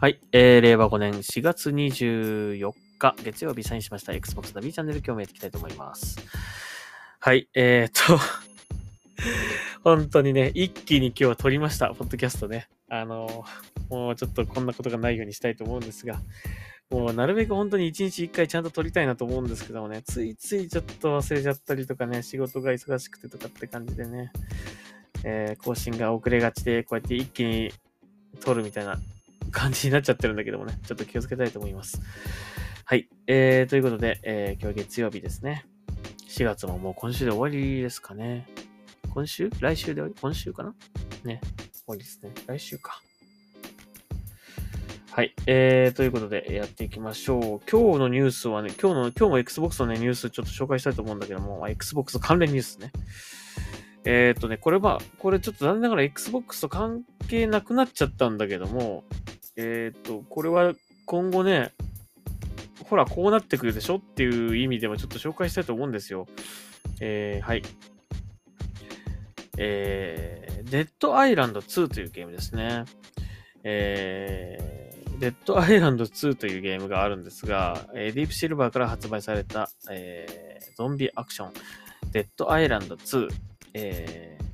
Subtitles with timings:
[0.00, 4.12] はい、えー、令和5年4月24日、月曜日サインしました。
[4.12, 6.20] Xbox の B チャンネル今日もやっていきたいと思います。
[7.18, 8.16] はい、えーと、
[9.82, 12.68] 本当にね、一気に今日は撮りました、ポッドキャストね。
[12.88, 13.44] あの、
[13.90, 16.20] もうちょっとこんなことがないようにしたいと思うんですが、
[16.90, 24.30] もうなるべく本当に一日一回ちゃんと撮りたいなと思うんですけどもね、ついついちょっと忘れちゃったりとかね、仕事が忙しくてとかって感じでね、
[25.24, 27.72] えー更新が遅れがちで、こうやって一気に
[28.38, 28.96] 撮るみたいな
[29.50, 32.00] 感じになっちゃってるんだけどもね、ちょっと気をつけたいと思います。
[32.84, 33.08] はい。
[33.26, 35.66] えー、ということで、えー今日月曜日ですね。
[36.28, 38.48] 4月ももう今週で終わりですかね。
[39.10, 39.50] 今週？
[39.60, 40.14] 来週で終わり？
[40.20, 40.74] 今週かな？
[41.24, 41.40] ね。
[41.72, 42.30] 終わりですね。
[42.46, 43.00] 来週か。
[45.10, 45.34] はい。
[45.46, 47.70] えー、ということで、やっていきましょう。
[47.70, 52.92] 今日のニュースはね、今日の、今日も Xbox のね、ニュースちょっと紹介したいと思うんだけども、Xbox 関連ニュースね。
[54.04, 59.02] えーとね、これは、これちょっと残念ながら Xbox と関係なくなっちゃったんだけども、
[59.60, 60.72] えーっと、これは
[61.04, 61.72] 今後ね、
[62.84, 66.28] ほら、こうなってくるでしょっていう意味でもちょっと紹介したいと思うんですよ。
[67.00, 67.62] えー、はい。
[69.58, 72.84] えー、デッドアイランド2というゲームですね。
[73.64, 81.52] えー、デッドアイランド2というゲームがあるんですが、えーディープシルバーから発売された、えー、ゾンビアクション、
[82.12, 83.28] デッドアイランド2、
[83.74, 84.48] えー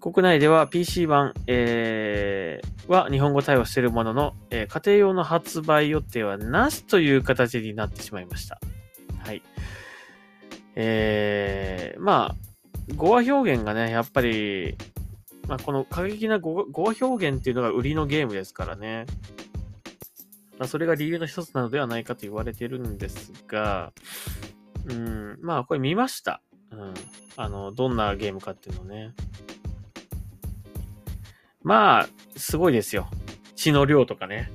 [0.00, 8.58] 国内では PC 版、えーは日本語対応しているものの、えー家庭用の発売予定はなしという形になってしまいました。
[9.18, 9.42] はい。
[10.74, 14.76] えー、まあ、語話表現がね、やっぱり、
[15.46, 19.06] まあ、この過激な語話表現っていうのが売りのゲームですからね。
[20.58, 23.92] まあ、それが理由の一つなのではないかと言われてるんですが、
[24.86, 26.42] うん、まあ、これ見ました。
[26.70, 26.94] うん。
[27.36, 29.14] あの、どんなゲームかっていうのね。
[31.68, 33.10] まあ、すごいですよ。
[33.54, 34.50] 血の量とかね。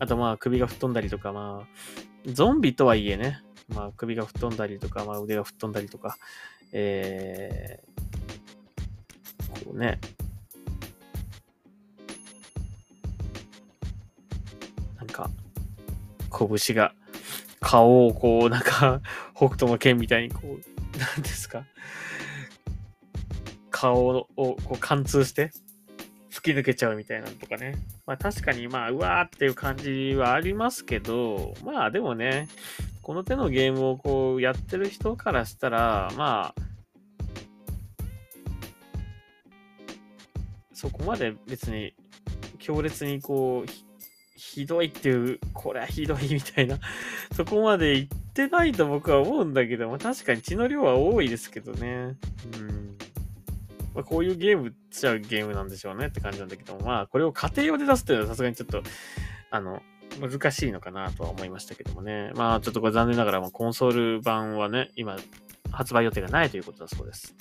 [0.00, 6.18] あとまあ、首が吹っ飛んだりとか、まあ、ゾンビとはいえね、まあ、首が吹っ飛んだりとか、まあ、腕が吹っ飛んだりとか、
[6.72, 10.00] えー、こうね、
[14.96, 15.30] なんか、
[16.28, 16.92] 拳が、
[17.60, 19.00] 顔をこう、なんか、
[19.36, 21.66] 北斗の剣みたいにこう、なんですか、
[23.70, 25.52] 顔をこう貫通して、
[26.38, 27.74] 突き抜けちゃうみたいなのとかね。
[28.06, 32.48] まあ確かにまあ、うわーっていう感じはありますけど、まあでもね、
[33.02, 36.62] この手のゲームをこうやってる人からしたら、まあ、
[40.72, 41.94] そこまで別に
[42.60, 43.70] 強烈にこう、
[44.36, 46.78] ひどいっていう、これはひどいみたいな、
[47.34, 52.16] そこまで言ってないと僕は思うんだけど、ま確かに血の量は多いですけどね。
[52.60, 52.96] うん。
[53.98, 58.80] まあ、こういうゲームっちゃうゲームなんでしょうねって感じなんだけども、まあこれを家庭用で出すっていうのはさすがにちょっと、
[59.50, 59.82] あの、
[60.20, 62.30] 難しいのかなとは思いましたけどもね。
[62.36, 65.16] まあちょっとこれ残念ながら、まあコンソール版はね、今、
[65.72, 67.34] 発売予定がないということだそうです。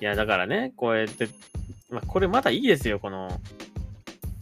[0.00, 1.28] いや、だからね、こうやって、
[1.88, 3.40] まあこれまだいいですよ、この、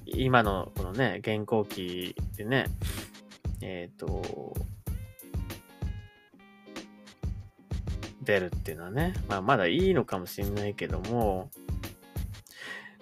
[0.07, 2.65] 今のこのね、現行機でね、
[3.61, 4.55] えっ、と、
[8.23, 11.51] 出るっていうのはね、まあまだいいのかもしれないけども、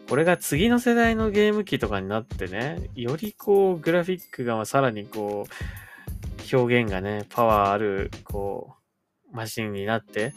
[0.08, 8.74] これが次の世代のゲーム機とかになってね、よりこうグラフィックがさらにこう表現がね、パワーあるこ
[9.32, 10.32] うマシンになって、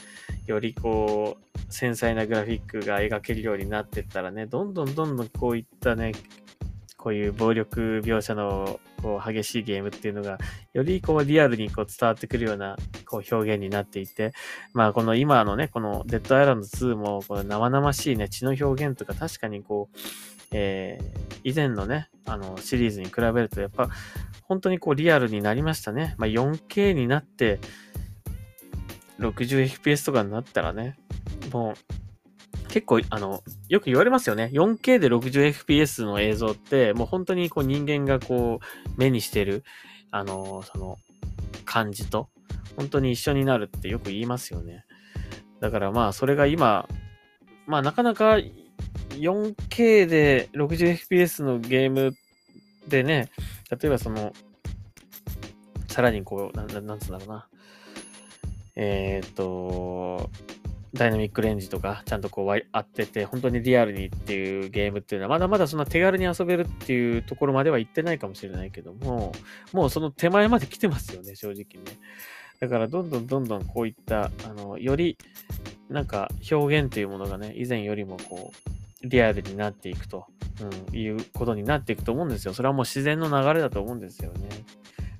[0.46, 6.12] よりこう繊細なグラフィックが描けるようになってったらね、どんどんどんどんこういったね、
[7.02, 10.38] こういう暴力描写のこう激しいゲームっていうのが、
[10.74, 14.34] よりこうリアルにこう伝わってくるようなこう表現になっていて、
[14.74, 19.98] まあこの今のね、このデッドアイランド2もこの生々しいね、血の表現とか確かにこう、
[20.52, 23.90] えー以前のね、あのシリーズに比べるとやっぱ
[24.44, 26.14] 本当にこうリアルになりましたね。
[26.18, 27.60] まあ 4K になって、
[29.20, 30.98] 60fps とかになったらね、
[31.52, 31.74] もう
[32.72, 34.50] 結構、あの、よく言われますよね。
[34.54, 39.64] 4K で 60fps の映像って、もう本当にこう人間がこう目にしてる、
[40.10, 40.98] あの、その
[41.66, 42.30] 感じと、
[42.78, 44.86] 本当に一緒になるってよく言いますよね。
[45.60, 46.88] だからまあ、それが今、
[47.68, 48.38] まあなかなか
[49.10, 52.14] 4K で 60fps のゲーム
[52.88, 53.30] でね、
[53.70, 54.34] 例えばその、
[55.88, 57.48] さらにこう、なんなんなんつうんだろうな。
[58.76, 60.30] えーっと、
[60.94, 69.32] ダイナミックレンジとか、ちゃんとこう合ってて、本当にリアルにっていうゲームっていうのは、まだまだそんな手軽に遊べるっていうところまでは行ってないかもしれないけども、
[69.72, 71.98] もうその手前まで来てますよね、正直ね。
[72.60, 75.18] だから、どんどんどんどんこういった、あの、より、
[75.90, 80.26] なんか表現っていうものがね、以前よりもこう、リアルになっていくと、
[80.90, 82.54] うん、いうことになっていくと思うんですよ。
[82.54, 84.50] それはもう自然の流れだと思うんですよね。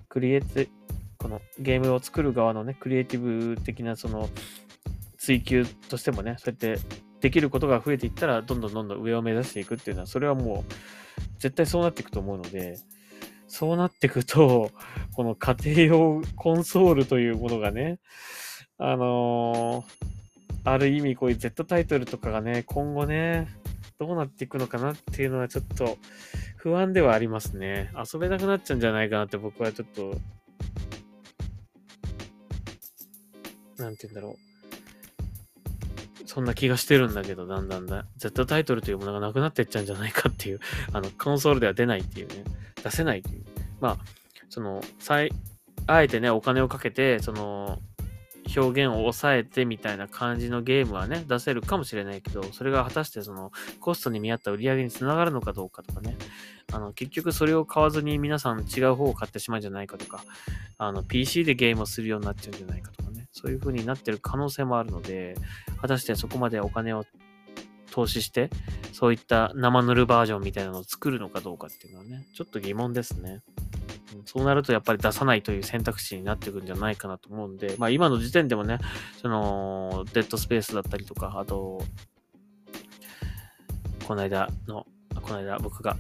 [0.10, 0.70] クリエイティ
[1.18, 4.28] このゲームを作る側のね、クリエイティブ的なその
[5.22, 6.82] 追求としてもね、そうやって
[7.20, 10.74] できることが増えていったら、どんどんどんどん上を目指していくっていうのは、それはもう
[11.38, 12.80] 絶対そうなっていくと思うので、
[13.48, 14.72] そうなっていくと、
[15.14, 18.00] この家庭用コンソールというものがね、
[18.80, 23.48] あのー、ある意味こういう Z タイトルとかがね、今後ね、
[24.00, 26.00] どうなっていくのかなっていうのはちょっと
[26.58, 27.92] 不安ではありますね。
[27.96, 30.16] 遊べなくなっちゃうんじゃないかなって僕はちょっと、
[33.78, 34.51] なんて言うんだろう。
[36.34, 40.62] そんな気がしてるんだけど、だんだんだ、Z タイトルというものがなくなっていっちゃうんじゃないかっていう、
[40.94, 42.46] あの、コンソールでは出ないっていうね、
[42.82, 43.44] 出せないっていう。
[43.82, 43.98] まあ、
[44.48, 44.82] その、
[45.88, 47.80] あえてね、お金をかけて、その、
[48.56, 53.52] 表現を抑えてみたいな感じのゲームはね、出せるかもしれないけど、それが果たしてその
[53.82, 56.16] コストに見合った売り上げにつながるのかどうかとかね、
[56.72, 60.24] あの、結局それを買わずに皆さん違う方を買ってしまうんじゃないかとか、
[60.78, 63.01] あの、PC でゲームをするようになっちゃうんじゃないかとか、
[63.32, 65.36] そういう風になってる可能性もあるので、
[65.82, 67.06] 果たしてそこまでお金を
[67.92, 68.50] 投資して、
[68.94, 73.42] そういった生塗るバージョンみたいなのを作るのかどうかっていうのはね、ちょっと疑問ですね。
[74.26, 78.78] そうなるとやっぱり出さないという選択肢になっていくんじゃないかなと思うんで、まあ今の時点でもね、
[79.22, 81.82] その、デッドスペースだったりとか、あと、
[84.06, 84.86] この間の、
[85.22, 85.96] この間僕が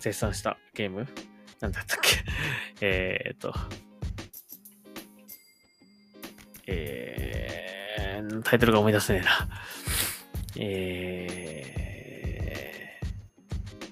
[0.00, 1.06] 絶賛したゲーム、
[1.60, 2.16] なんだったっけ？
[2.80, 3.54] えっと、
[6.68, 9.48] えー、タイトルが思い出せねえな。
[10.60, 11.48] え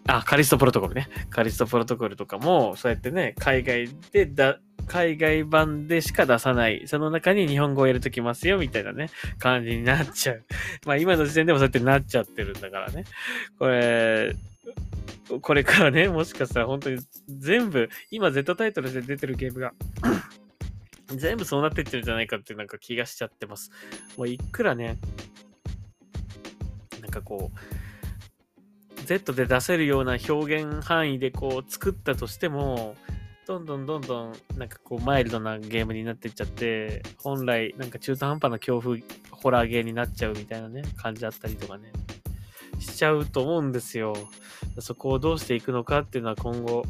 [0.07, 1.09] ー、あ、カリストプロトコルね。
[1.31, 6.83] カリストプロトコルとかも、そうやってね、海外でだ、海外版でしか出さない。
[6.87, 9.09] その中に日本語を入れときますよ、みたいなね、
[9.39, 10.45] 感じになっちゃう。
[10.87, 13.05] まあ今の時点でもそうやってなっちゃってるんだからね。
[13.59, 14.37] これ、
[15.41, 19.73] これからね、もしかしたら本当に全部、今 Z タイトルで出てるゲームが
[21.09, 23.71] 全部そうなってってるんじゃないかってなんか気がしちゃってます。
[24.17, 24.99] もういくらね、
[27.01, 32.97] なんかこう、Z で出せるような表現範囲でこう作ったとしても、
[33.47, 38.99] どんどんどんどんなんかこうマイルドなゲームになってっちゃって、本来なんか中途半端な恐怖
[39.31, 41.93] ホラーゲーになっちゃうみたいなね、感じだったりとかね、
[42.81, 44.15] しちゃうと思うんですよ。
[44.81, 46.85] そこをどうしていくのかっていうのは今後、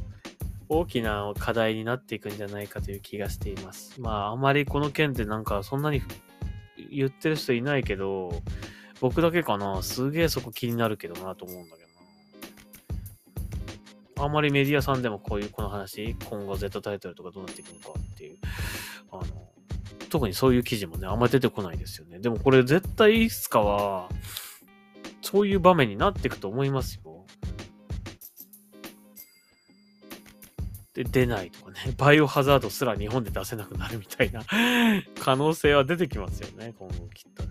[0.68, 4.00] 大きな課題になっていくんじゃないかという気がしています。
[4.00, 6.02] まあ、あまりこの件ってなんかそんなに
[6.90, 8.42] 言ってる人いないけど、
[9.00, 9.82] 僕だけかな。
[9.82, 11.88] すげえそこ気になるけどなと思うんだけど
[14.22, 14.24] な。
[14.24, 18.38] あまりメディアさんでもこういうこの話、今後 Z タイトルとかどうなっていくのかっていう、
[19.12, 19.24] あの、
[20.08, 22.19] 特にそういう記事もね、あんまり出てこないですよね。
[22.19, 24.08] でもこれ絶対いつかは、
[25.20, 27.15] そういう場面になっていくと思いますよ。
[30.96, 34.43] で、出ないとかね、 バイオハザードすら日本で出せなくなるみたいな
[35.20, 37.50] 可能性は出てきますよね、今後きっとね。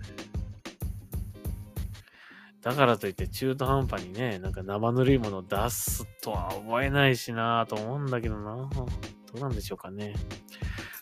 [2.62, 8.88] だからといって中途半端にね、なんか生ぬるいものを出すとは思えないしなぁと思うんだけどなど
[9.36, 10.16] うなんでしょうかね。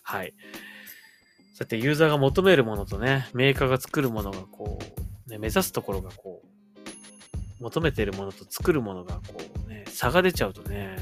[0.04, 0.34] はい。
[1.54, 4.78] そうやってユーザーが求めるものとね、メーカーが作るものがこ
[5.28, 10.98] う、ね、目指すところがこう、求めてるものと作るものがこうね、差が出ちゃうとね、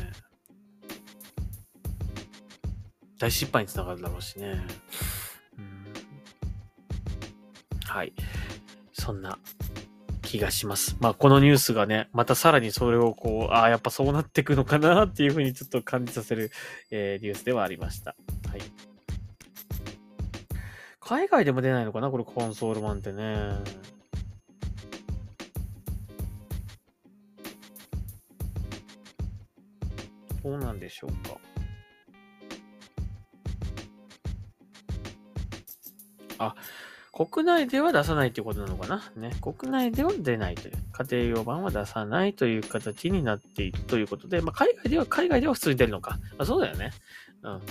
[3.22, 4.60] 大失敗につながるだろうしね。
[5.60, 5.86] うん、
[7.86, 8.14] はい。
[8.94, 9.38] そんな
[10.24, 10.98] 気がします。
[11.00, 16.50] まあ、このニュースがね、またさらにそれをこう、ああ、やっぱそうなっていくのかなっていうふうにちょっと感じさせる、
[16.90, 18.16] えー、ニュースではありました。
[18.50, 18.62] はい。
[21.00, 22.10] 海外でも出ないのかな？
[22.10, 23.52] これコンソール版ってね。
[30.44, 31.38] どうなんでしょうか？
[36.42, 36.56] あ、
[37.14, 39.12] 国内では出さないってことなのかな？
[39.18, 39.36] ね。
[39.42, 40.76] 国内では出ないという。
[40.94, 46.20] 家庭用版は出さないという形になっているということで、まあ、海外では、海外では普通に出るのか。
[46.38, 46.92] あ、そうだよね。
[47.44, 47.62] うん。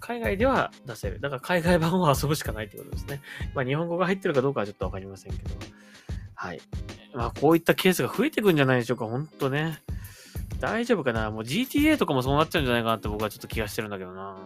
[0.00, 1.20] 海外では出せる。
[1.20, 3.20] だから海外版を遊ぶしかないってことですね。
[3.54, 5.54] まあ日本語が入ってるかどうかはちょっとわかりませんけど。
[6.34, 6.60] はい。
[7.14, 9.04] まあこういったケースが増えていくんじゃないでしょうか。
[9.04, 9.78] ほんとね。
[10.58, 11.30] 大丈夫かな？
[11.30, 14.38] もう GTA とかもそうなっちゃうんじゃないかなって僕はちょっと気がしてるんだけどな。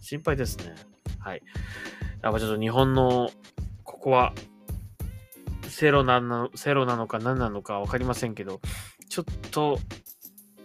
[0.00, 0.74] 心配ですね。
[1.18, 1.42] はい。
[2.22, 3.30] やっぱちょっと日本の、
[3.84, 4.32] ここは、
[5.68, 8.60] セロなの、セロなのか何なのかわかりませんけど、
[9.08, 9.78] ちょっと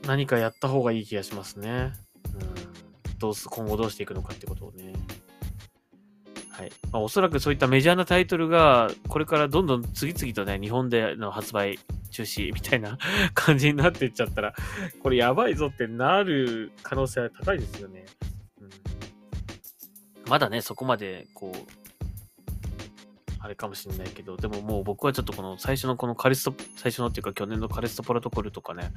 [0.07, 1.93] 何かやった方がいい気がしますね。
[2.33, 3.17] うん。
[3.19, 4.93] どうす、今後どうしていくのかってことをね。
[6.51, 6.71] はい。
[6.91, 11.79] まあ、おそらくそういったメジャーなタイトルが、これからどんどん次々とね、日本での発売
[12.11, 12.97] 中止みたいな
[13.33, 14.53] 感じになっていっちゃったら、
[15.01, 18.05] これやばいぞってなる可能性は高いですよね。
[20.33, 21.57] まだね、そこまで、こう、
[23.37, 28.89] あれかもしれないけど、でももう僕はちょっとこの最初のこのカリスト、最初のっていうか去年のカリストプロトコルとかね、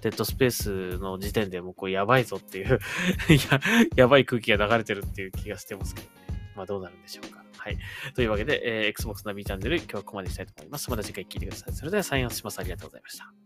[0.00, 2.78] デッドスペースの時点でもうこれやばいぞっていう
[3.50, 3.60] や、
[3.96, 6.52] やばい空気が流れてるっていう気がしてますけどね。
[6.54, 7.44] まあどうなるんでしょうか。
[7.58, 7.78] はい。
[8.14, 10.88] というわけで、えー、Xbox ナビチャンネル、今日はここまでしたいと思います。
[10.88, 11.72] また次回聞いてください。
[11.72, 12.60] それではサインをします。
[12.60, 13.45] ありがとうございました。